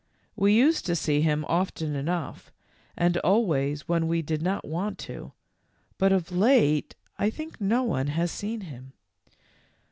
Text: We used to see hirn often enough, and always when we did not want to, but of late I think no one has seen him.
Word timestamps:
We 0.35 0.53
used 0.53 0.87
to 0.87 0.95
see 0.95 1.21
hirn 1.21 1.43
often 1.43 1.93
enough, 1.95 2.51
and 2.97 3.17
always 3.17 3.87
when 3.87 4.07
we 4.07 4.23
did 4.23 4.41
not 4.41 4.67
want 4.67 4.97
to, 5.05 5.33
but 5.99 6.11
of 6.11 6.31
late 6.31 6.95
I 7.19 7.29
think 7.29 7.61
no 7.61 7.83
one 7.83 8.07
has 8.07 8.31
seen 8.31 8.61
him. 8.61 8.93